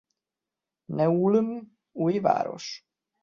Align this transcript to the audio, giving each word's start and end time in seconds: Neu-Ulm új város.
Neu-Ulm 0.89 1.71
új 1.91 2.19
város. 2.19 2.85